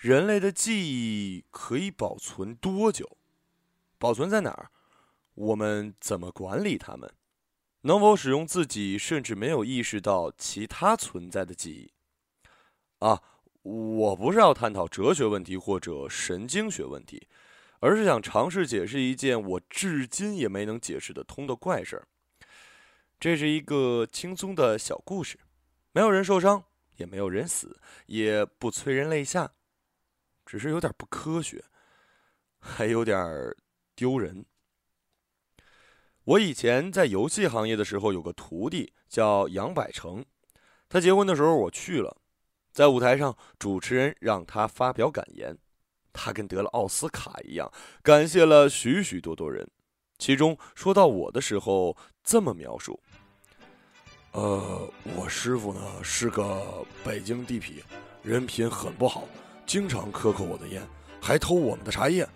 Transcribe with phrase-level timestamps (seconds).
[0.00, 3.18] 人类的记忆可以保存多久？
[3.98, 4.70] 保存在哪儿？
[5.34, 7.12] 我们怎么管理它们？
[7.82, 11.92] 能否使用自己甚至没有意识到其他存在的记忆？
[13.00, 13.20] 啊，
[13.60, 17.28] 我不是要探讨哲学问题或者神经学问题，
[17.80, 22.08] 而是想尝试解释一件我至今也没能解释得通的怪事儿。
[23.18, 25.38] 这是一个轻松的小故事，
[25.92, 26.64] 没有人受伤，
[26.96, 29.52] 也没有人死，也不催人泪下。
[30.50, 31.62] 只是有点不科学，
[32.58, 33.16] 还有点
[33.94, 34.44] 丢人。
[36.24, 40.24] 我以前在游戏行业的时候，有个徒弟叫杨百成，
[40.88, 42.16] 他结婚的时候我去了，
[42.72, 45.56] 在舞台上，主持人让他发表感言，
[46.12, 47.70] 他跟得了奥斯卡一样，
[48.02, 49.70] 感谢了许许多多人。
[50.18, 52.98] 其中说到我的时候，这么描述
[54.34, 57.80] ：“呃，我师傅呢是个北京地痞，
[58.24, 59.28] 人品很不好。”
[59.70, 60.82] 经常克扣我的烟，
[61.22, 62.28] 还偷我们的茶叶。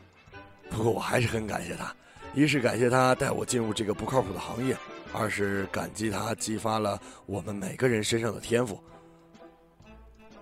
[0.70, 1.92] 不过我还是很感谢他，
[2.32, 4.76] 一是感谢他带我进入这个不靠谱的行业，
[5.12, 8.80] 二是感激他激发了我们每个人身上的天赋。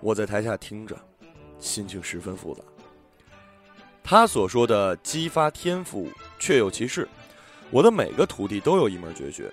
[0.01, 0.95] 我在台下听着，
[1.57, 2.61] 心情十分复杂。
[4.03, 7.09] 他所说的激发天赋确有其事，
[7.71, 9.51] 我的每个徒弟都有一门绝学，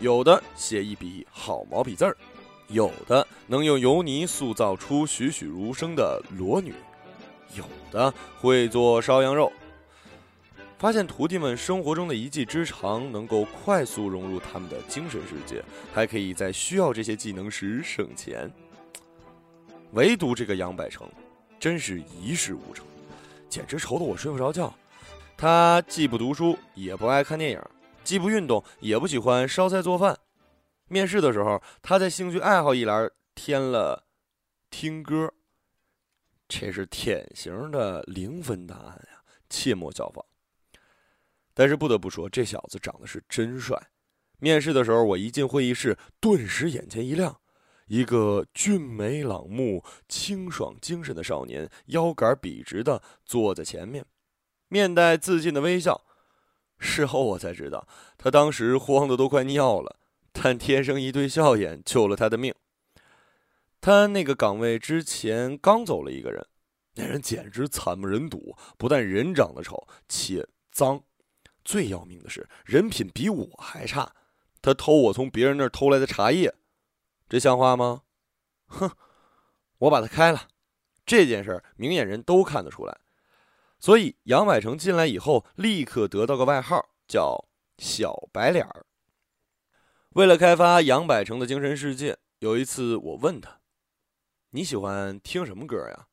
[0.00, 2.16] 有的写一笔好毛笔字儿。
[2.72, 6.74] 有的能用油泥塑造出栩栩如生的裸女，
[7.54, 9.52] 有的会做烧羊肉。
[10.78, 15.62] 发现徒弟们生活中的一技之长，能够快速融入他们的精神世界，
[15.92, 18.50] 还可以在需要这些技能时省钱。
[19.92, 21.06] 唯独这个杨百成，
[21.60, 22.84] 真是一事无成，
[23.48, 24.74] 简直愁得我睡不着觉。
[25.36, 27.60] 他既不读书，也不爱看电影，
[28.02, 30.18] 既不运动，也不喜欢烧菜做饭。
[30.92, 34.04] 面试的时候，他在兴趣爱好一栏添了
[34.68, 35.32] 听歌，
[36.46, 40.22] 这是典型的零分答案呀，切莫效仿。
[41.54, 43.88] 但是不得不说，这小子长得是真帅。
[44.38, 47.40] 面试的时候，我一进会议室，顿时眼前一亮，
[47.86, 54.04] 一个俊美朗目、清爽精神的少年，腰杆笔直的坐在前面，
[54.68, 56.04] 面带自信的微笑。
[56.78, 59.96] 事后我才知道，他当时慌得都快尿了。
[60.32, 62.54] 但天生一对笑眼救了他的命。
[63.80, 66.46] 他那个岗位之前刚走了一个人，
[66.94, 71.02] 那人简直惨不忍睹，不但人长得丑，且脏，
[71.64, 74.14] 最要命的是人品比我还差。
[74.60, 76.54] 他偷我从别人那儿偷来的茶叶，
[77.28, 78.02] 这像话吗？
[78.66, 78.90] 哼！
[79.78, 80.48] 我把他开了。
[81.04, 83.00] 这件事明眼人都看得出来，
[83.80, 87.48] 所以杨百成进来以后，立刻得到个外号，叫
[87.78, 88.86] “小白脸儿”。
[90.14, 93.60] 为了开发杨百成的精神世界，有一次我问他
[94.50, 96.08] ：“你喜欢听什么歌呀？”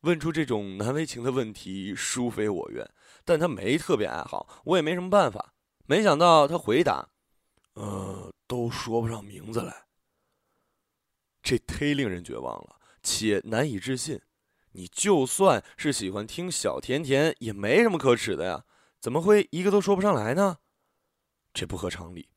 [0.00, 2.88] 问出这种难为情的问题，殊非我愿，
[3.24, 5.52] 但他没特别爱好，我也没什么办法。
[5.84, 7.10] 没想到他回答
[7.74, 9.84] ：“呃，都说不上名字来。”
[11.42, 14.22] 这忒令人绝望了，且难以置信。
[14.70, 18.64] 你就算是喜欢听小甜甜，也没什么可耻的呀，
[18.98, 20.60] 怎么会一个都说不上来呢？
[21.52, 22.30] 这不合常理。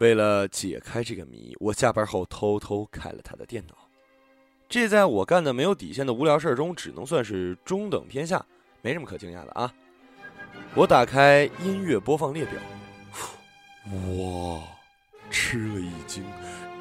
[0.00, 3.74] 为了解开这个谜，我下班后偷偷开了他的电脑。
[4.66, 8.42] 这在我干的没有底线的无聊事儿中，只能算是中等偏下，
[8.80, 9.70] 没什么可惊讶的啊。
[10.74, 12.54] 我打开音乐播放列表，
[13.92, 14.62] 哇，
[15.30, 16.24] 吃了一惊，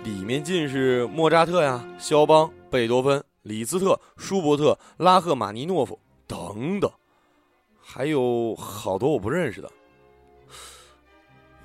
[0.06, 6.90] 里面尽是莫扎特呀、肖邦、贝多芬、李斯特、舒伯特、拉赫玛尼诺夫等等，
[7.82, 9.70] 还有好多我不认识的。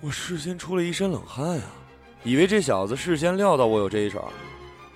[0.05, 1.65] 我事先出了一身冷汗啊，
[2.25, 4.31] 以为这小子事先料到我有这一手，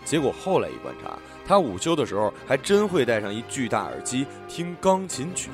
[0.04, 5.48] 结果后来一观察，他午休的时候还真会戴上一巨大耳机听钢琴曲。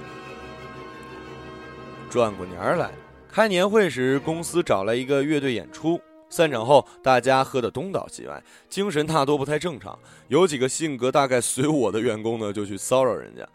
[2.11, 2.91] 转过年来，
[3.31, 9.97] 开年会时，公司找来一个乐队演出，散场后大家喝得东倒西歪，精神大多不太正常。
[10.27, 13.47] 有几个性格大概随我的员工呢，就去骚扰人家，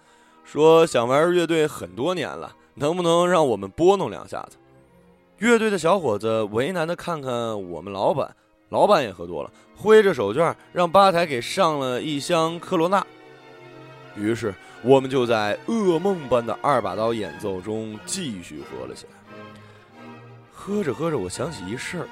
[0.45, 4.55] 说想玩乐队很多年了，能不能让我们拨弄两下子？
[5.39, 7.31] 乐队的小伙子为难的看看
[7.69, 8.35] 我们老板，
[8.67, 13.05] 老板也喝多了，挥着手绢让吧台给上了一箱科罗娜。
[14.17, 14.53] 于是
[14.83, 19.11] 我们就在噩梦般的二把刀演奏中继续喝了起来。
[20.51, 22.05] 喝着喝着，我想起一事。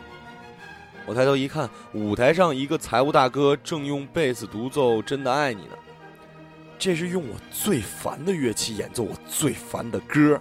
[1.06, 5.74] 我抬头一看，舞台上一个财务大哥正用贝斯独奏《真的爱你》呢。
[6.80, 10.40] 这是用我最烦的乐器演奏我最烦的歌。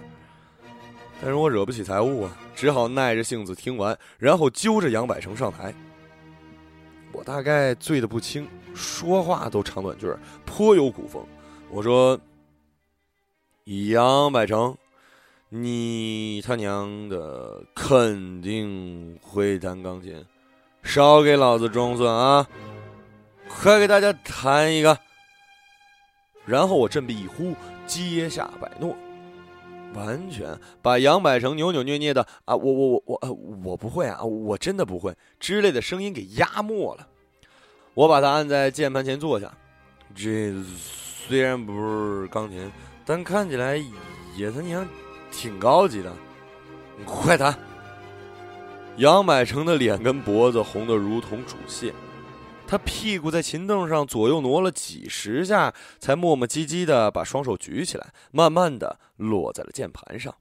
[1.19, 5.73] 但是我惹不起财务啊，只好耐着性子听完，然后揪着杨百成上台。
[7.11, 10.13] 我大概醉得不轻，说话都长短句，
[10.45, 11.25] 颇有古风。
[11.71, 12.19] 我说
[13.65, 14.77] ：“杨百成，
[15.49, 20.23] 你他娘的肯定会弹钢琴，
[20.83, 22.47] 少给老子装蒜啊！
[23.49, 24.97] 快给大家弹一个。”
[26.45, 27.55] 然后我振臂一呼，
[27.87, 28.95] 接下百诺。
[29.97, 37.07] 完全把杨百成扭扭捏捏的啊，我我我我我不会啊，我真的不会之类的声音给压没了。
[37.95, 39.51] 我把他按在键盘前坐下，
[40.13, 40.53] 这
[41.27, 42.71] 虽然不是钢琴，
[43.03, 43.83] 但看起来
[44.35, 44.87] 也他娘
[45.31, 46.13] 挺高级的。
[47.05, 47.57] 快弹！
[48.97, 51.93] 杨百成的脸跟脖子红的如同煮蟹。
[52.67, 60.35] 他屁股在琴凳上左右挪了几十下，才磨磨唧唧的把双手举起来，慢慢的落在了键盘上。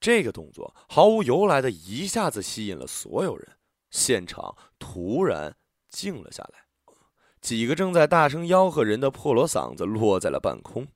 [0.00, 3.48] 这个动作毫无由来的一下子吸引了所有人，
[3.90, 5.56] 现场突然
[5.88, 6.64] 静了下来。
[7.40, 10.86] 几个正在大声吆喝人的破锣嗓子落在了半空。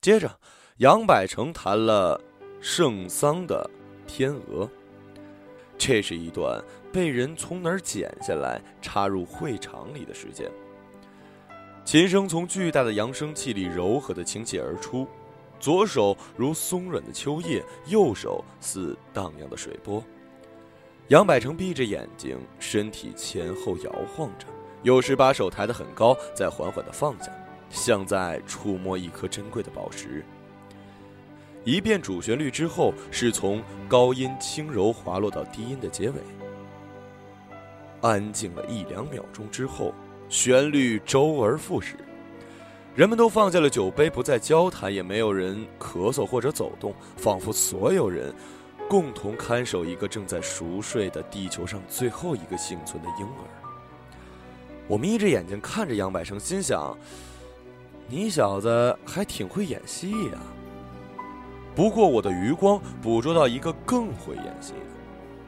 [0.00, 0.38] 接着，
[0.76, 2.20] 杨百成弹了
[2.60, 3.68] 圣桑的
[4.08, 4.66] 《天鹅》。
[5.78, 6.62] 这是一段
[6.94, 10.48] 被人从哪儿剪下来插入会场里的时间。
[11.84, 15.04] 琴声从巨大的扬声器里柔和的倾泻而出，
[15.58, 20.00] 左手如松软的秋叶，右手似荡漾的水波。
[21.08, 24.46] 杨百成闭着眼睛，身体前后摇晃着，
[24.84, 27.28] 有时把手抬得很高，再缓缓地放下，
[27.70, 30.24] 像在触摸一颗珍贵的宝石。
[31.64, 36.20] 一遍主旋律之后，是从高音轻柔滑落到低音的结尾。
[38.04, 39.94] 安静了一两秒钟之后，
[40.28, 41.96] 旋律周而复始，
[42.94, 48.34] 人们都放下了酒杯，不再交谈，也没有人咳嗽或者走动，仿佛所有人
[48.90, 53.48] 共同看守一个正在熟睡的地球上最后一个幸存的婴儿。
[54.86, 56.94] 我眯着眼睛看着杨百成，心想：
[58.06, 60.38] 你小子还挺会演戏呀。
[61.74, 64.93] 不过，我的余光捕捉到一个更会演戏的，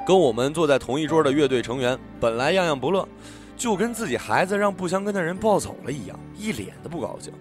[0.07, 3.09] 跟我们坐在同一桌的乐队成员，本来样样不乐，
[3.57, 7.33] 就跟自己孩子让不相跟的人抱走了一样，一脸的不高兴。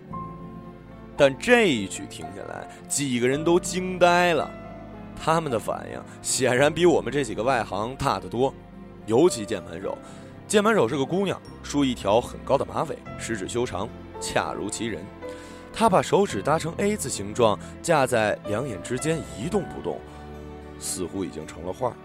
[1.16, 4.50] 但这一曲听下来，几个人都惊呆了，
[5.16, 8.52] 他们的反应显然比我们这几个外行大得多，
[9.06, 9.96] 尤其键盘手，
[10.48, 13.88] 键盘手是个姑娘，梳一条很高的马尾，十指修长，
[14.20, 15.06] 恰如其人。
[15.72, 20.00] 他把手指搭成 A 字形状，架在两眼之间一动不动，
[20.80, 21.96] 似乎已经成了画。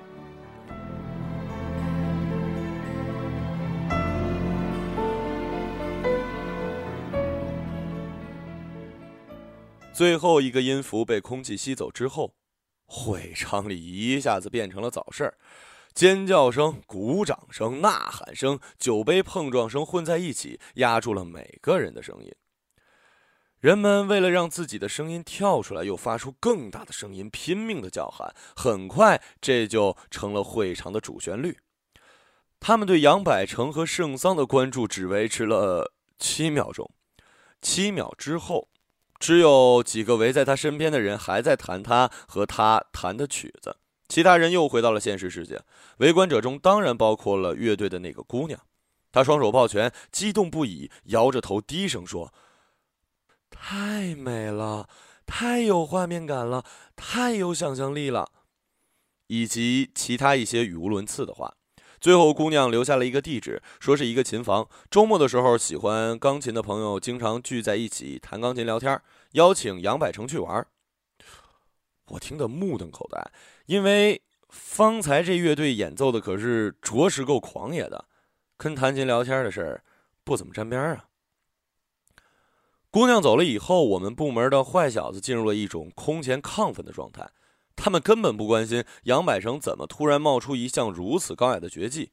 [10.01, 12.35] 最后一个音符被空气吸走之后，
[12.87, 15.35] 会场里一下子变成了早市儿，
[15.93, 22.35] 尖叫声、鼓掌声、呐喊声、酒杯碰撞声混在一起，压住了每个人的声音。
[23.59, 28.35] 人们为了让自己的声音跳出来，又发出更大的声音，拼命的叫喊。
[28.57, 31.59] 很快，这就成了会场的主旋律。
[32.59, 36.91] 他们对杨百成和圣桑的关注只维持了七秒钟。
[37.61, 38.71] 七秒之后，
[39.21, 43.77] 只有几个围在他身边的人还在弹他和他弹的曲子，
[44.09, 45.61] 其他人又回到了现实世界。
[45.99, 48.59] 围观者中当然包括了乐队的那个姑娘，
[49.13, 52.33] 她双手抱拳，激动不已，摇着头低声说。
[53.51, 54.89] 太美了，
[55.27, 56.65] 太有画面感了，
[56.97, 58.31] 太有想象力了，
[59.27, 61.55] 以及其他一些语无伦次的话。
[62.01, 64.67] 最后，姑娘留下了一个地址，说是一个琴房。
[64.91, 70.67] 周末的时候，喜欢钢琴的朋友经常聚在一起弹钢琴聊天儿，邀请杨百成去玩。
[72.07, 73.31] 我听得目瞪口呆，
[73.67, 78.07] 因为方才这乐队演奏的可是着实够狂野的，
[78.57, 79.85] 跟弹琴聊天的事儿
[80.25, 81.07] 不怎么沾边啊。
[82.91, 87.31] 姑娘走了以后，我们部门的坏小子进入了一种空前亢奋的状态。
[87.77, 92.11] 他们根本不关心杨百成怎么突然冒出一项如此高雅的绝技，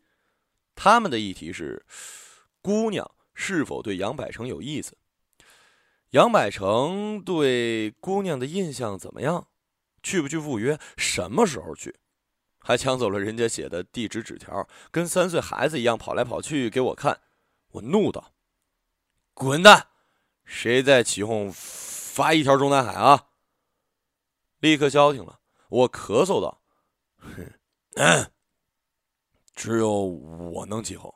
[0.76, 1.84] 他们的议题是：
[2.62, 4.96] 姑娘是否对杨百成有意思？
[6.12, 9.48] 杨百成对姑娘的印象怎么样？
[10.02, 10.80] 去不去赴约？
[10.96, 12.00] 什么时候去？
[12.60, 17.22] 还抢走了人家写的地址纸条，跟三岁孩子一样跑来跑去给我看。
[17.72, 18.34] 我怒道
[19.34, 19.88] ：“滚蛋！”
[20.46, 23.28] 谁在起哄发一条中南海啊？
[24.60, 25.42] 立刻消停了。
[25.70, 26.62] 我咳嗽道
[27.96, 28.32] ：“哼，
[29.54, 31.14] 只有我能起哄。”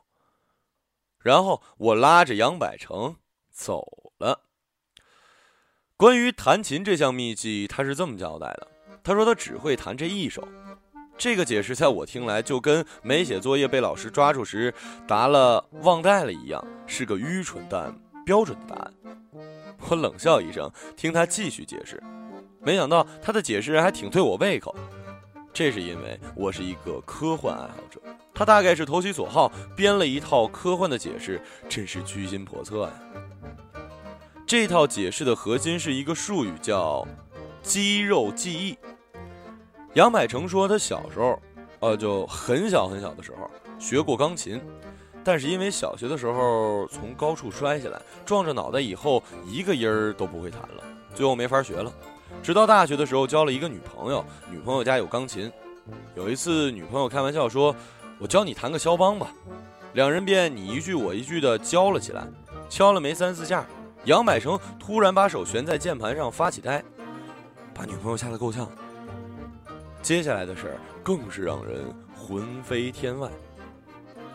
[1.18, 3.16] 然后我拉着杨百成
[3.50, 4.01] 走。
[6.02, 8.66] 关于弹琴这项秘技，他是这么交代的：
[9.04, 10.42] 他说他只会弹这一首。
[11.16, 14.74] 这个解释在我听来，就跟没写作业被老师抓住时
[15.06, 18.92] 答了忘带了一样，是个愚蠢但标准的答案。
[19.88, 22.02] 我冷笑一声，听他继续解释。
[22.60, 24.74] 没想到他的解释还挺对我胃口。
[25.52, 28.00] 这是因为我是一个科幻爱好者，
[28.34, 32.92] 他大概是投其所好，编了一套科幻的解释，真是居心叵测呀。
[34.52, 37.08] 这套解释的核心是一个术语，叫
[37.62, 38.76] 肌肉记忆。
[39.94, 41.40] 杨百成说，他小时候，
[41.80, 44.60] 呃，就很小很小的时候学过钢琴，
[45.24, 51.90] 但是因为小学的时候从高处摔下来，撞着脑袋以后，一个音儿都不会弹了，最后没法学了。
[52.42, 55.50] 直到 大学的时候交了一个女朋友，女朋友家有钢琴。
[56.14, 57.74] 有一次，女朋友开玩笑说
[58.20, 59.32] ：“我教你弹个肖邦吧。”
[59.94, 62.28] 两人便你一句我一句的教了起来。
[62.68, 63.66] 敲了没三四下，
[64.04, 66.82] 杨百成突然把手悬在键盘上发起呆，
[67.72, 68.68] 把女朋友吓得够呛。
[70.02, 73.30] 接下来的事儿更是让人魂飞天外。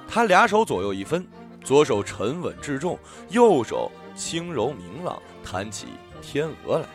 [0.08, 1.28] 他俩手左右一分，
[1.62, 2.98] 左手沉稳至重，
[3.30, 5.88] 右手轻柔明朗，弹起
[6.22, 6.88] 《天鹅》来。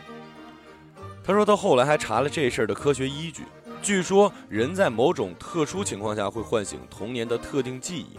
[1.22, 3.42] 他说他后来还查了这事儿的科学依据，
[3.82, 8.18] 据说人在某种特殊情况下会唤醒童年的特定记忆，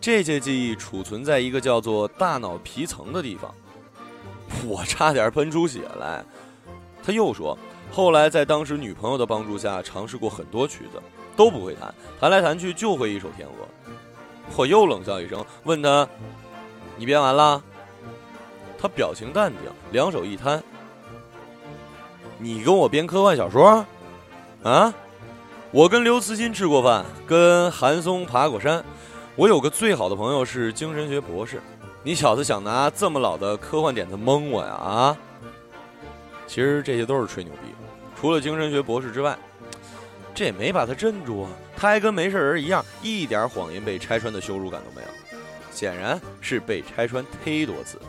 [0.00, 3.54] 这些记忆储存在一个叫做大脑皮层的地方。
[4.66, 6.24] 我差点喷出血来。
[7.04, 7.58] 他又说，
[7.90, 11.02] 后来在当时女朋友的帮助下尝试过很多曲子，
[11.36, 13.54] 都不会弹，弹来弹去就会一首《天鹅》。
[14.56, 16.06] 我又冷笑一声，问他
[16.96, 17.62] ：“你编完了？”
[18.78, 19.60] 他表情淡定，
[19.92, 20.62] 两手一摊。
[22.38, 23.84] 你跟我编科幻小说，
[24.62, 24.92] 啊？
[25.70, 28.84] 我跟刘慈欣吃过饭，跟韩松爬过山。
[29.36, 31.62] 我有个最好的朋友是精神学博士。
[32.04, 34.72] 你小子想拿这么老的科幻点子蒙我呀？
[34.72, 35.16] 啊？
[36.48, 37.60] 其实这些都是吹牛逼。
[38.20, 39.38] 除了精神学博士之外，
[40.34, 41.50] 这也没把他镇住啊。
[41.76, 45.08] 他还跟没事人一样，一点谎言被拆穿的羞辱感都没有。
[45.70, 48.00] 显然是被拆穿忒多次。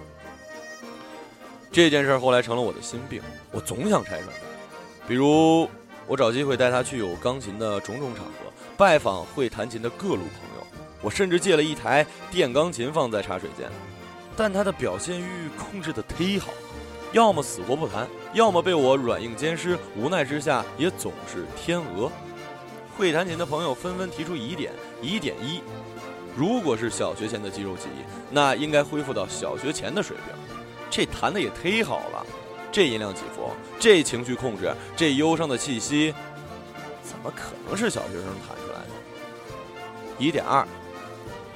[1.71, 3.21] 这件事后来成了我的心病，
[3.51, 5.07] 我总想拆穿他。
[5.07, 5.69] 比如，
[6.07, 8.31] 我找机会带他去有钢琴的种种场合，
[8.75, 10.25] 拜访会弹琴的各路朋
[10.57, 10.62] 友。
[11.03, 13.69] 我甚至借了一台电钢琴放在茶水间，
[14.35, 16.53] 但他的表现欲控制的忒好，
[17.11, 19.77] 要么死活不弹，要么被我软硬兼施。
[19.97, 22.09] 无奈之下，也总是天鹅。
[22.97, 25.61] 会弹琴的朋友纷纷提出疑点：疑点一，
[26.37, 30.33] 如果是小学前的肌肉记忆，那应该恢复到小学前的水平。
[30.89, 32.25] 这弹的也忒好了，
[32.71, 36.13] 这音量起伏，这情绪控制，这忧伤的气息，
[37.03, 38.89] 怎么可能是小学生弹出来的？
[40.19, 40.65] 疑点二，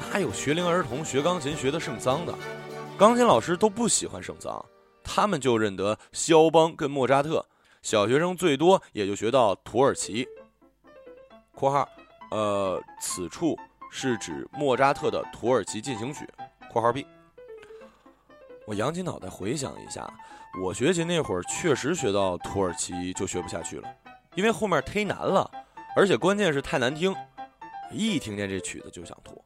[0.10, 2.34] 哪有学龄儿童学钢琴学的圣桑的？
[2.98, 4.66] 钢琴老师都不喜欢圣桑，
[5.04, 7.46] 他们就认得肖邦跟莫扎特，
[7.84, 10.28] 小学生最多也就学到土耳其。
[11.54, 11.88] （括号）
[12.32, 13.56] 呃，此处
[13.92, 16.26] 是指莫扎特的《土耳其进行曲》。
[16.72, 17.06] （括号 B）。
[18.66, 20.12] 我扬起脑袋回想一下，
[20.64, 23.88] 我学琴那会儿确实学到土耳其就学不下去了，
[24.36, 25.50] 因为后面忒难了，
[25.96, 27.16] 而且关键是太难听，
[27.92, 29.44] 一听见这曲子就想吐。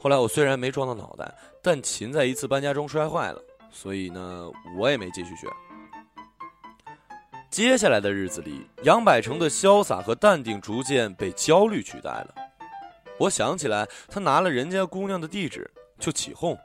[0.00, 1.30] 后来我虽然没撞到脑袋，
[1.62, 5.46] 但琴在一次搬家中摔坏了，所以呢，我也没继续学。
[7.50, 12.34] 接下来的日子里，杨百成的潇洒和淡定逐渐被焦虑取代了。
[13.18, 16.58] 我想起来，他拿了人家姑娘的地址就起哄。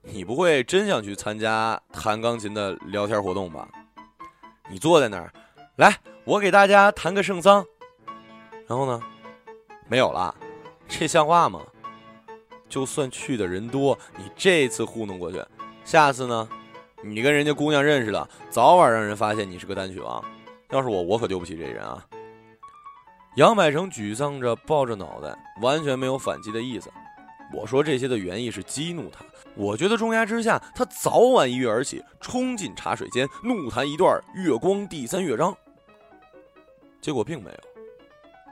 [0.00, 3.68] 你不会真想去参加弹钢琴的聊天活动吧？
[4.70, 5.30] 你坐在那儿，
[5.76, 5.94] 来，
[6.24, 7.62] 我给大家弹个圣桑。
[8.66, 9.02] 然后呢？
[9.88, 10.34] 没有了，
[10.88, 11.60] 这像话吗？
[12.76, 15.42] 就算去的人多，你这次糊弄过去，
[15.82, 16.46] 下次呢？
[17.02, 20.22] 你跟人家姑娘认识了，早晚让人发现你是个单曲王。
[20.68, 22.06] 要是我，我可丢不起这人啊。
[23.36, 26.92] 杨百成沮丧着，抱着脑袋，完全没有反击的意思。
[27.54, 29.24] 我说这些的原意是激怒他。
[29.54, 35.50] 我觉得重压之下，他早晚一跃而起，冲进茶水间，怒弹一段《月光第三乐章》。
[37.00, 37.75] 结果并没有。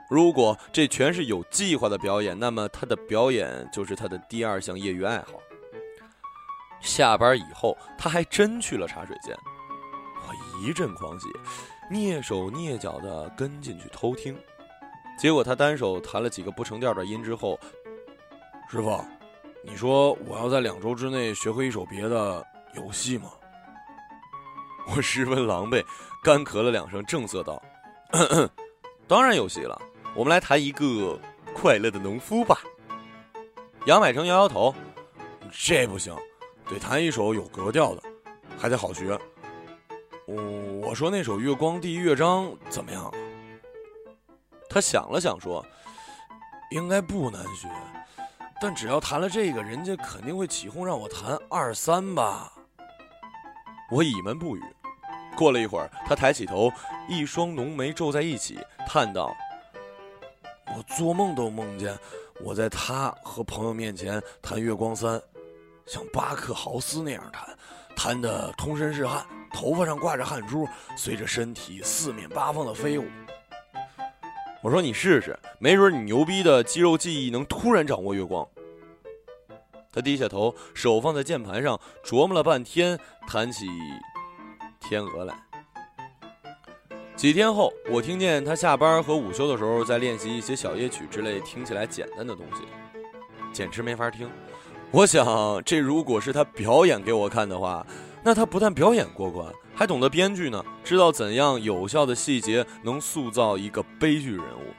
[0.09, 5.39] 如果这全是有计划的表演，那么他的表演就是他的第二项业余爱好。
[6.79, 9.35] 下班以后，他还真去了茶水间。
[10.27, 11.27] 我一阵狂喜，
[11.89, 14.37] 蹑手蹑脚的跟进去偷听。
[15.17, 17.59] 结果他单手弹了几个不成调的音之后。
[18.69, 19.03] 师傅，
[19.63, 22.45] 你说我要在两周之内学会一首别的
[22.75, 23.31] 游戏吗？
[24.95, 25.83] 我十分狼狈，
[26.23, 27.61] 干咳了两声，正色道
[28.11, 28.49] ：“咳 咳
[29.07, 29.79] 当然有戏了，
[30.15, 31.19] 我们来谈一个
[31.53, 32.59] 快乐的农夫吧。”
[33.85, 34.73] 杨百成摇摇头
[35.51, 36.15] ：“这不行，
[36.67, 38.01] 得弹一首有格调的，
[38.57, 39.19] 还得好学。”
[40.25, 40.41] 我
[40.89, 43.13] 我说那首《月光第一乐章》怎么样？
[44.67, 45.63] 他想了想说
[46.71, 47.69] ：“应该不难学。”
[48.59, 52.51] 但只要弹了这个，人家肯定会起哄让我弹二三吧。
[53.91, 54.63] 我倚门不语。
[55.35, 56.71] 过了一会儿，他抬起头，
[57.07, 58.57] 一双浓眉皱在一起，
[58.87, 59.35] 叹道
[60.67, 61.97] ：“我做梦都梦见
[62.41, 65.19] 我在他和朋友面前弹《月光三》，
[65.85, 67.57] 像巴克豪斯那样弹，
[67.95, 70.67] 弹得通身是汗，头发上挂着汗珠，
[70.97, 73.05] 随着身体四面八方的飞舞。”
[74.61, 78.47] 我说：“你试试，没准你牛逼的肌肉记忆能突然掌握月光。”
[79.93, 83.67] 他低下头，手放在键盘上，琢磨了半天，弹起。
[84.81, 85.44] 天鹅来。
[87.15, 92.63] 几天后，我听见他下班和午休的时候在练习一些小夜曲之类听起来简单的东西，
[93.53, 94.29] 简直没法听。
[94.91, 97.87] 我想，这如果是他表演给我看的话，
[98.21, 104.73] 那他不但表演过关，还懂得编剧呢，知道怎样有效的细节能塑造一个悲剧人物。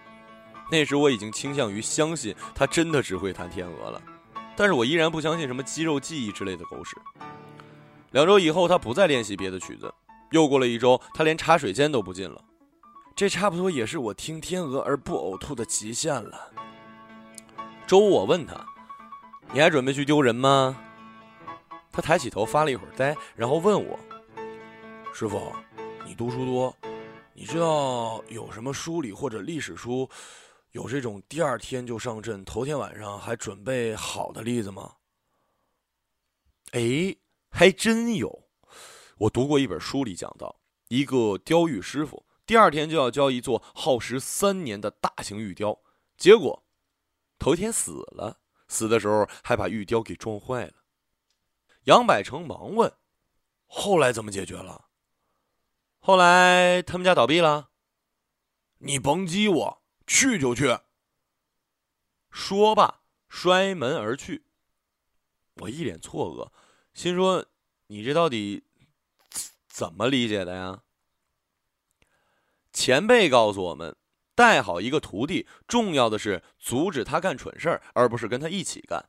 [0.71, 4.03] 那时我已经倾向于相信他真的只会弹天鹅了，
[4.55, 6.97] 但是我依然不相信什么肌肉记忆之类的狗屎。
[8.11, 9.93] 两周以后，他不再练习别的曲子。
[10.31, 12.45] 又过了一周，他连茶水间都不进了。
[13.15, 16.53] 这差不多也是我听天鹅而不呕吐的极限了。
[17.87, 18.67] 周五，我问他
[19.53, 20.77] ：“你还准备去丢人吗？”
[21.93, 23.99] 他抬起头发了一会儿呆，然后问我
[25.15, 25.53] ：“师傅，
[26.05, 26.77] 你读书多，
[27.33, 30.09] 你知道有什么书里或者历史书
[30.73, 34.93] 有这种第二天就上阵，头天晚上还准备好的例子吗？”
[36.73, 37.17] 哎。
[37.49, 38.46] 还真有，
[39.19, 45.81] 我读过一本书里讲到，一个雕玉师傅第二天就要交一座耗时三年的大型玉雕，
[46.19, 46.65] 结果
[47.39, 50.75] 头一天死了，死的时候还把玉雕给撞坏了。
[51.85, 52.93] 杨百成忙问
[53.67, 54.89] ：“后来怎么解决了？”
[55.99, 57.71] 后来他们家倒闭了。
[58.79, 60.79] 你甭激我，去就去。
[62.31, 64.45] 说罢摔门而去。
[65.55, 66.53] 我一脸错愕。
[66.93, 67.47] 心说
[67.89, 68.66] ：“你这到底
[69.77, 70.81] 怎么理解的呀？”
[72.73, 73.95] 前辈告诉我们，
[74.35, 79.05] 带好一个徒弟，重要的是阻止他干蠢事儿，而不是跟他一起干。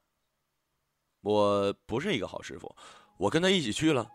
[1.21, 2.75] 我不是一个好师傅，
[3.17, 4.11] 我跟他一起去了。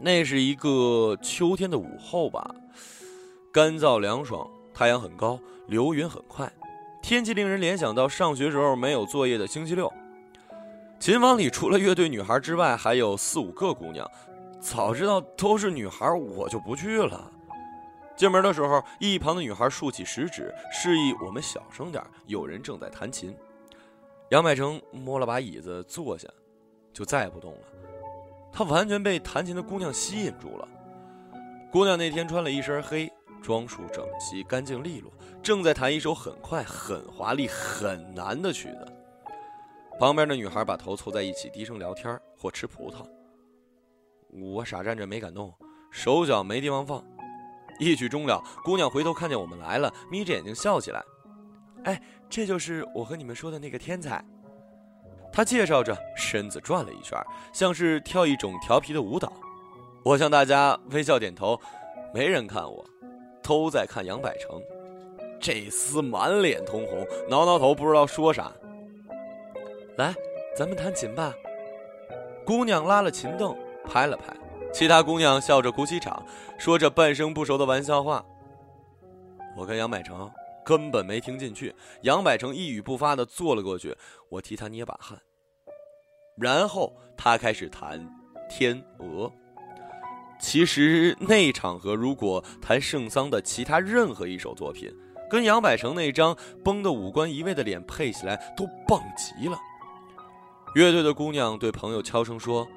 [0.00, 2.52] 那是一个秋天的午后吧，
[3.52, 5.38] 干燥凉爽，太阳很高，
[5.68, 6.52] 流云很快，
[7.00, 9.92] 天气令人联想到上学时候没有作业的星期六。
[10.98, 14.10] 琴房里除了乐队女孩之外，还有四五个姑娘。
[14.66, 17.30] 早知道都是女孩，我就不去了。
[18.16, 23.36] 进门的时候，一旁的女孩竖起食指，示意我们小声点，有人正在弹琴。
[24.30, 26.26] 杨百成摸了把椅子坐下，
[26.92, 27.58] 就再也不动了。
[28.52, 30.66] 他完全被弹琴的姑娘吸引住了。
[31.70, 33.08] 姑娘那天穿了一身黑，
[33.40, 35.12] 装束整齐、干净利落，
[35.44, 38.92] 正在弹一首很快、很华丽、很难的曲子。
[40.00, 43.06] 旁边的女孩把头凑在一起，低声聊天或吃葡萄。
[44.30, 45.52] 我傻站着没敢动，
[45.90, 47.02] 手脚没地方放。
[47.78, 51.02] 一曲终了，姑娘回头看见我们来了，眯着眼睛笑起来。
[51.84, 54.24] 哎，这就是我和你们说的那个天才。
[55.32, 57.18] 她介绍着，身子转了一圈，
[57.52, 59.32] 像是跳一种调皮的舞蹈。
[60.02, 61.60] 我向大家微笑点头，
[62.14, 62.84] 没人看我，
[63.42, 64.60] 都在看杨百成。
[65.38, 68.50] 这厮满脸通红，挠挠头，不知道说啥。
[69.96, 70.14] 来，
[70.56, 71.34] 咱们弹琴吧。
[72.46, 73.54] 姑娘拉了琴凳，
[73.86, 74.34] 拍了拍。
[74.72, 76.22] 其他姑娘笑着鼓起掌，
[76.58, 78.24] 说着半生不熟的玩笑话。
[79.56, 80.30] 我跟杨百成
[80.64, 81.74] 根本没听进去。
[82.02, 83.96] 杨百成一语不发地坐了过去，
[84.28, 85.18] 我替他捏把汗。
[86.36, 87.98] 然后他开始弹
[88.50, 89.26] 《天鹅》。
[90.38, 94.94] 其实那场合，如果弹圣桑的其他任何一首作品，
[95.30, 99.58] 跟杨百成那张绷得五官移位的脸配起来，都棒极了。
[100.74, 102.68] 乐队的姑娘对朋友悄声说：“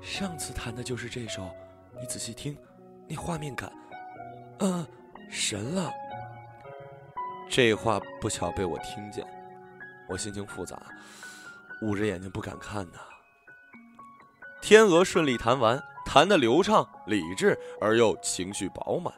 [0.00, 1.50] 上次弹的就是这首，
[2.00, 2.56] 你仔细听，
[3.08, 3.72] 那画面感，
[4.60, 4.86] 嗯，
[5.30, 5.92] 神了。”
[7.50, 9.26] 这话不巧被我听见，
[10.08, 10.80] 我心情复杂，
[11.82, 12.98] 捂着眼睛不敢看呐。
[14.62, 19.12] 天鹅顺利弹完，弹得流畅、理智而又情绪饱满。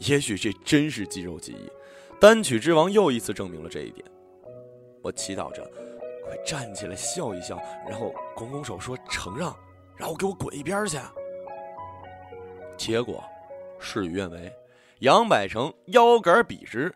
[0.00, 1.70] 也许这真是肌肉记忆，
[2.20, 4.06] 单曲之王又一次证明了这一点。
[5.02, 5.68] 我祈祷着。
[6.28, 7.56] 快站起来笑一笑，
[7.88, 9.56] 然后拱拱手说承让，
[9.96, 10.98] 然后给我滚一边去。
[12.76, 13.24] 结果
[13.80, 14.54] 事与愿违，
[15.00, 16.94] 杨百成腰杆笔直，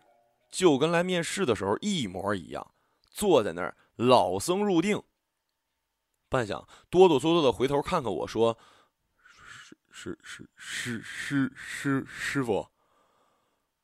[0.49, 2.73] 就跟来面试的时候一模一样，
[3.09, 5.01] 坐在那儿老僧入定。
[6.29, 8.57] 半晌，哆哆嗦嗦的回头看看我说
[9.91, 12.67] ：“师师师师师师师傅。”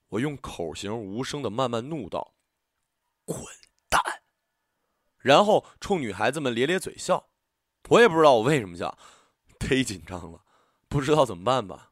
[0.09, 2.35] 我用口型无声的慢慢怒道
[3.25, 3.37] ：“滚
[3.89, 4.01] 蛋！”
[5.19, 7.27] 然后冲女孩子们咧咧嘴笑，
[7.89, 8.97] 我也不知道我为什么笑，
[9.59, 10.43] 忒紧张了，
[10.87, 11.91] 不知道怎么办吧。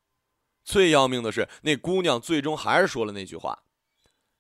[0.64, 3.64] 最要命的是，那姑娘最终还是说了那句话：“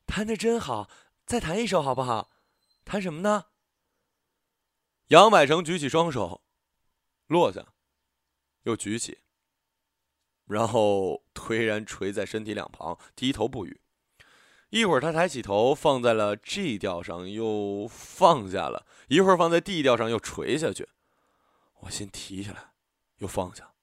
[0.07, 0.89] 弹的真好，
[1.25, 2.31] 再弹一首好不好？
[2.83, 3.45] 弹什么呢？”
[5.09, 6.41] 杨百成举起双手，
[7.27, 7.73] 落下，
[8.63, 9.19] 又举起，
[10.47, 13.79] 然后颓然垂在身体两旁，低头不语。
[14.71, 20.89] 一会儿他抬起头，放在了 G 调上，又放下了；一会儿放在 D 调上，又垂下去。
[21.85, 22.71] 我心提起来，
[23.17, 23.73] 又放下。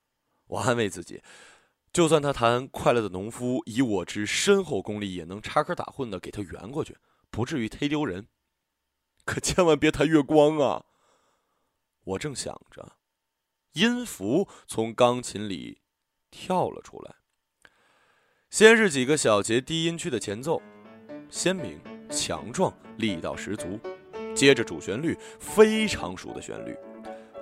[0.47, 1.21] 我安慰自己。
[1.91, 6.97] 就算他弹《快乐的农夫》，以我之深厚功力，也能插科打诨的给他圆过去，
[7.29, 8.27] 不至于忒丢人。
[9.25, 10.85] 可千万别弹月光啊！
[12.03, 12.97] 我正想着，
[13.73, 15.81] 音符从钢琴里
[16.29, 17.15] 跳了出来。
[18.49, 20.61] 先是几个小节低音区的前奏，
[21.29, 23.79] 鲜明、强壮、力道十足。
[24.35, 26.75] 接着主旋律，非常熟的旋律。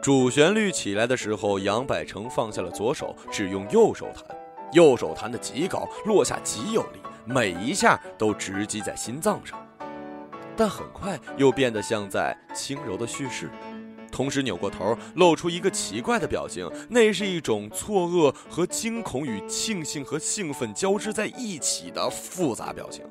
[0.02, 4.36] 主旋律起来的时候，杨百成放下了左手，只用右手弹。
[4.72, 9.64] 右手弹得极高，落下极有力，每一下都直击在心脏上。
[10.58, 13.48] 但很快又变得像在轻柔的叙事，
[14.12, 23.06] 同时扭过头，露出一个奇怪的表情，那是一种错愕和惊恐与庆幸和兴奋交织在一起的复杂表情。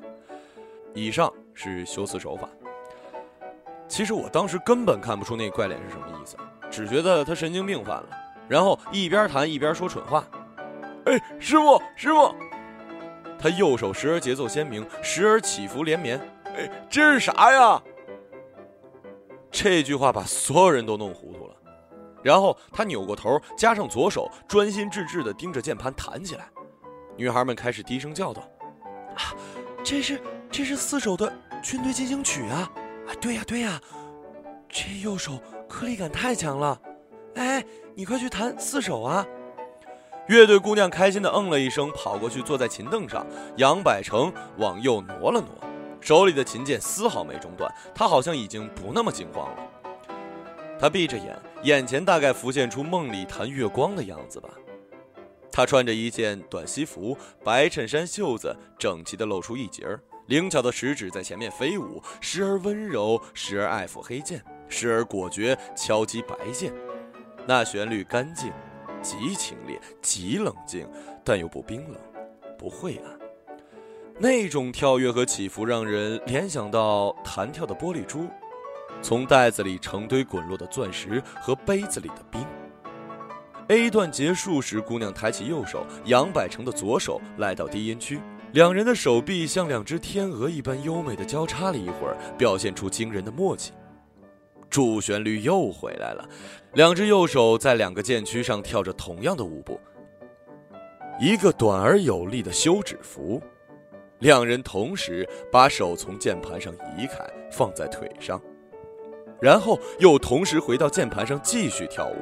[0.93, 2.49] 以上是修辞手法。
[3.87, 6.35] 其实我当时根本看不出那怪脸是什么意思，
[6.71, 8.07] 只觉得他神经病犯了，
[8.47, 10.23] 然后一边弹一边说蠢话。
[11.05, 12.33] 哎，师傅，师傅！
[13.37, 16.17] 他右手时而节奏鲜明，时而起伏连绵。
[16.45, 17.81] 哎，这是啥呀？
[19.51, 21.55] 这句话把所有人都弄糊涂了。
[22.23, 26.47] 然后他扭过头，加上左手，专心致志地盯着键盘弹起来。
[27.17, 28.43] 女孩们开始低声叫道
[29.17, 29.35] ：“啊，
[29.83, 32.71] 这是这是四手的军队进行曲啊！
[33.07, 33.81] 啊，对呀对呀，
[34.69, 35.39] 这右手
[35.71, 36.79] 颗粒感太强了。
[37.35, 37.63] 哎，
[37.95, 39.25] 你快去弹四手啊！”
[40.27, 43.25] 乐队姑娘开心的嗯了一声，跑过去坐在琴凳上。
[43.57, 45.49] 杨百成往右挪了挪，
[45.99, 47.73] 手里的琴键丝毫没中断。
[47.95, 49.57] 他好像已经不那么惊慌了。
[50.79, 54.49] 他闭着眼，眼前大概浮现出梦里弹月光的样子吧。
[55.51, 66.73] 他穿着一件短西服，白衬衫袖子整齐地露出一截儿，灵巧的食指在前面飞舞，时而温柔，时而爱抚黑键，时而果决敲击白键。
[67.45, 68.51] 那旋律干净。
[69.03, 70.87] 极清冽，极冷静，
[71.23, 71.99] 但又不冰冷，
[72.55, 73.19] 不晦暗。
[74.19, 78.27] 那种跳跃和起伏，让人联想到弹跳的玻璃珠，
[79.01, 82.45] 从袋子里成堆滚落的钻石和杯子里的冰。
[83.69, 88.19] A 段结束时，姑娘抬起右手，杨百成的左手来到低音区，
[88.51, 93.71] 两人的手臂像两只天鹅一般优美的交叉了一会儿，表现出惊人的默契。
[94.71, 96.27] 主旋律又回来了，
[96.73, 99.79] 两只右手在两个键区上跳着同样的舞步，
[101.19, 103.39] 一个短而有力的休止符。
[104.19, 107.17] 两人同时把手从键盘上移开，
[107.51, 108.39] 放在腿上，
[109.41, 112.15] 然后又同时回到键盘上继续跳舞。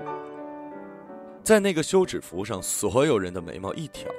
[1.44, 4.10] 在那个休止符上，所有人的眉毛一挑，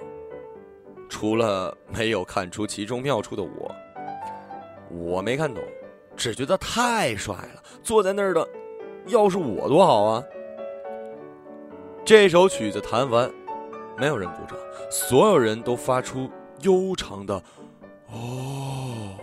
[1.09, 3.75] 除了没有看出其中妙处的我，
[4.91, 5.63] 我没看懂。
[6.21, 8.47] 只觉得太帅了，坐在那儿的，
[9.07, 10.23] 要是我多好啊！
[12.05, 13.33] 这首曲子弹完，
[13.97, 14.55] 没有人鼓掌，
[14.91, 16.31] 所有人都发出
[16.61, 17.43] 悠长的
[18.13, 19.17] “哦”。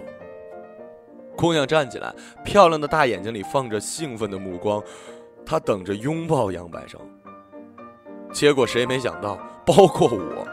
[1.38, 2.12] 姑娘站起来，
[2.44, 4.82] 漂亮的大眼睛里放着兴奋的目光，
[5.46, 7.00] 她等着拥抱杨百成。
[8.34, 10.48] 结果谁没想到，包括我，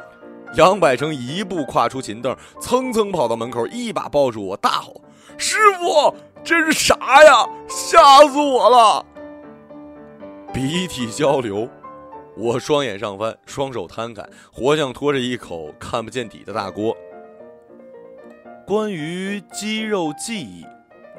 [0.57, 5.01] 杨百成一步跨出琴凳，蹭蹭跑到门口，一把抱住我，大吼
[5.39, 7.49] ：“师傅！”这是啥呀？
[7.67, 9.07] 吓死我了！
[10.53, 11.67] 鼻涕交流，
[12.37, 16.95] 我双眼上翻，双手摊开，活像拖着一口看不见底的大锅。
[18.67, 20.67] 关于肌肉记忆，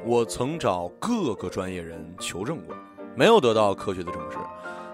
[0.04, 2.76] 我曾找各个专业人求证过，
[3.16, 4.38] 没有得到科学的证实。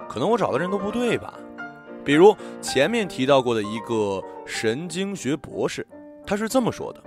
[0.08, 1.34] 可能我找的人都不对吧？
[2.04, 5.86] 比如前面提到过的一个神经学博士，
[6.26, 7.02] 他是这么说的。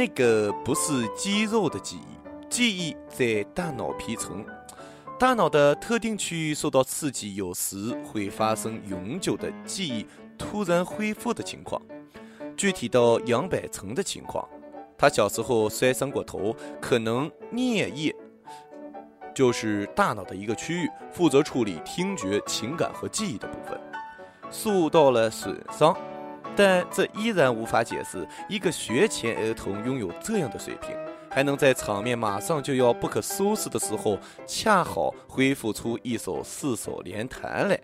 [0.00, 4.42] 那个不是肌肉的记忆，记忆在大脑皮层，
[5.18, 10.06] 大脑的特定区域受到刺激，有时会发生永久的记忆
[10.38, 11.78] 突然恢复的情况。
[12.56, 14.48] 具体到杨百成的情况，
[14.96, 18.16] 他小时候摔伤过头，可能颞叶
[19.34, 23.78] 就是大脑的一个区域，负责处理听觉、情感和记忆的部分，
[24.50, 25.94] 受到了损伤。
[26.62, 30.94] 但这依然无法解释一个学前儿童拥有这样的水平，
[31.30, 37.80] 还能在场面马上就要不可收拾的时候，恰好恢复出一首四手联弹来。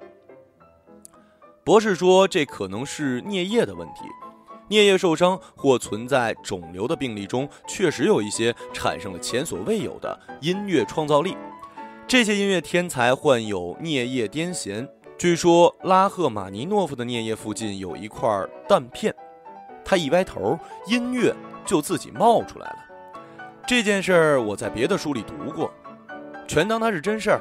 [1.64, 4.02] 博士说，这可能是颞叶的问题。
[4.68, 11.34] 颞叶受伤或存在肿瘤的病例中，确实有一些产生了前所未有的音乐创造力。
[12.06, 14.86] 这些音乐天才患有颞叶癫痫。
[15.18, 18.28] 据说拉赫玛尼诺夫的颞叶附近有一块
[18.68, 19.14] 弹片，
[19.82, 22.76] 他一歪头，音乐就自己冒出来了。
[23.66, 25.72] 这件事儿我在别的书里读过，
[26.46, 27.40] 全当它是真事儿。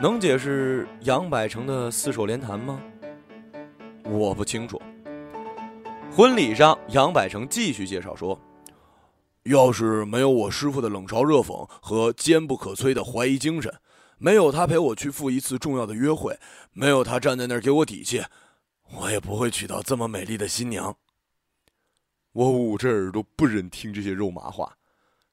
[0.00, 2.80] 能解释杨百成的四手联弹吗？
[4.02, 4.82] 我不清楚。
[6.10, 8.36] 婚礼上，杨百成继续介绍说
[9.44, 13.72] ：“要是没有我师傅的冷嘲热讽和坚不可摧的怀疑精神，
[14.22, 16.38] 没有他陪我去赴一次重要的约会，
[16.70, 18.24] 没有他站在那儿给我底气，
[18.92, 20.96] 我也不会娶到这么美丽的新娘。”
[22.30, 24.78] 我捂着耳朵不忍听这些肉麻话。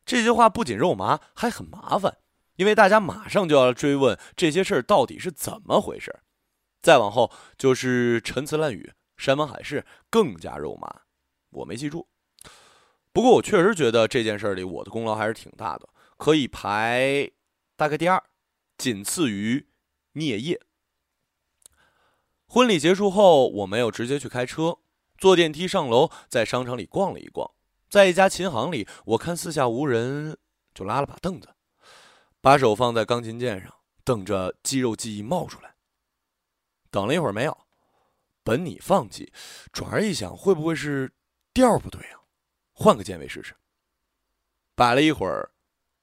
[0.03, 2.17] 这些话不仅肉麻，还很麻烦。
[2.55, 6.21] 因为大家马上就要追问这些事儿到底是怎么回事，
[6.81, 11.01] 再往后就是陈词滥语、山盟海誓，更加肉麻。
[11.51, 12.07] 我没记住，
[13.13, 17.29] 不过我确实觉得这件事里我的功劳还是挺大的，可以排
[17.77, 18.21] 大概第二，
[18.79, 19.67] 仅次于
[20.13, 20.61] 聂叶。
[22.47, 24.79] 婚礼结束后，我没有直接去开车，
[25.17, 27.51] 坐电梯上楼，在商场里逛了一逛，
[27.89, 30.37] 在一家琴行里，我看四下无人，
[30.73, 31.49] 就拉了把凳子。
[32.39, 35.75] 把手放在钢琴键上，等着肌肉记忆冒出来。
[36.89, 37.57] 等了一会儿没有，
[38.43, 39.33] 本拟放弃，
[39.73, 41.13] 转而一想，会不会是
[41.53, 42.21] 调不对啊？
[42.71, 43.53] 换个键位试试。
[44.73, 45.51] 摆了一会儿，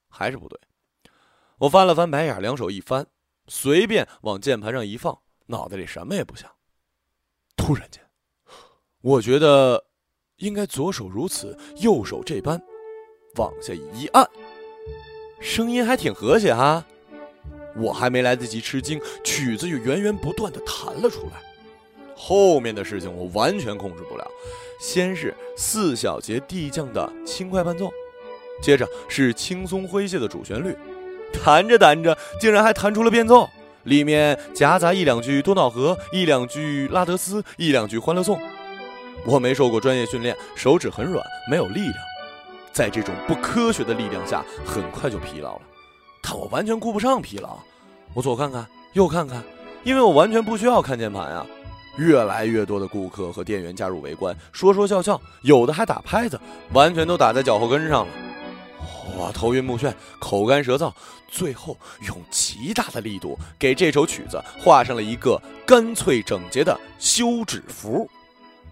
[0.09, 0.59] 还是不对。
[1.59, 3.07] 我翻了翻白眼，两手一翻，
[3.47, 6.51] 随便往键盘上一放，脑袋里什么也不想。
[7.55, 8.03] 突然间，
[9.01, 9.85] 我觉得
[10.37, 12.61] 应该左手如此，右手这般，
[13.37, 14.29] 往下一按。
[15.39, 16.85] 声音还挺和谐哈，
[17.75, 21.41] 我还没来得及吃惊，曲子就源源不断的弹了出来。
[22.15, 24.27] 后面的事情我完全控制不了，
[24.79, 27.91] 先是四小节递降的轻快伴奏，
[28.61, 30.75] 接着是轻松诙谐的主旋律，
[31.33, 33.49] 弹着弹着竟然还弹出了变奏，
[33.83, 38.39] 里面夹杂一两句多瑙河，一两句拉德斯，一两句欢乐颂。
[39.25, 41.93] 我没受过专业训练，手指很软，没有力量。
[42.71, 45.61] 在这种不科学的力量下，很快就疲劳了。
[46.21, 47.57] 但我完全顾不上疲劳，
[48.13, 49.43] 我左看看，右看看，
[49.83, 51.45] 因为我完全不需要看键盘啊。
[51.97, 56.39] 越来越多的顾客和店员加入围观，说说笑笑，有的还打拍子，
[56.71, 58.13] 完全都打在脚后跟上了。
[59.15, 60.91] 我头晕目眩，口干舌燥，
[61.27, 68.09] 最后用极大的力度给这首曲子画上了一个干脆整洁的休止符。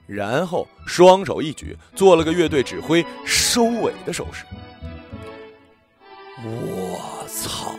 [0.07, 4.45] 然后双手一举，做了个乐队指挥收尾的手势。
[6.43, 7.73] 我操！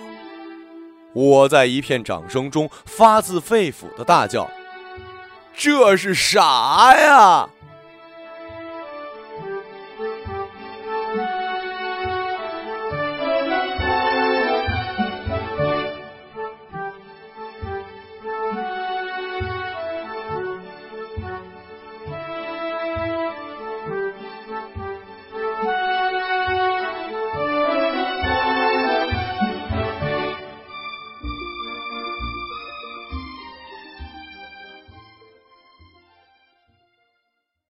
[1.12, 4.50] 我在一片掌声中发自肺腑的大叫
[5.56, 7.48] ：“这是啥呀？”